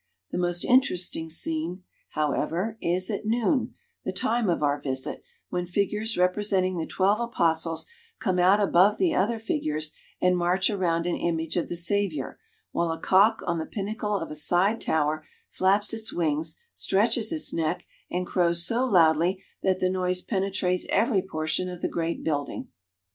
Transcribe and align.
The 0.31 0.39
most 0.39 0.65
interesting 0.65 1.29
scene, 1.29 1.83
however, 2.13 2.75
is 2.81 3.11
at 3.11 3.23
noon, 3.27 3.75
the 4.03 4.11
time 4.11 4.49
of 4.49 4.63
our 4.63 4.81
visit, 4.81 5.21
when 5.49 5.67
figures 5.67 6.17
representing 6.17 6.75
the 6.77 6.87
twelve 6.87 7.19
apostles 7.19 7.85
come 8.17 8.39
out 8.39 8.59
above 8.59 8.97
the 8.97 9.13
other 9.13 9.37
figures, 9.37 9.91
and 10.19 10.33
■ 10.35 10.37
march 10.39 10.71
around 10.71 11.05
an 11.05 11.17
image 11.17 11.55
of 11.55 11.67
the 11.67 11.75
Savior, 11.75 12.39
while 12.71 12.89
a 12.89 12.99
cock 12.99 13.43
on 13.45 13.59
the 13.59 13.67
pin 13.67 13.85
nacle 13.85 14.19
of 14.19 14.31
a 14.31 14.35
side 14.35 14.81
tower 14.81 15.23
flaps 15.51 15.93
its 15.93 16.11
wings, 16.11 16.57
stretches 16.73 17.31
its 17.31 17.53
neck, 17.53 17.85
and 18.09 18.25
crows 18.25 18.65
so 18.65 18.83
loudly 18.83 19.43
that 19.61 19.81
the 19.81 19.87
noise 19.91 20.23
penetrates 20.23 20.87
every 20.89 21.21
portion 21.21 21.69
of 21.69 21.81
the 21.83 21.87
great 21.87 22.23
building. 22.23 22.69